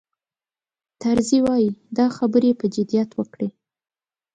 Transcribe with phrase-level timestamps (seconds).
[1.01, 3.49] طرزي وایي دا خبرې یې په جدیت وکړې.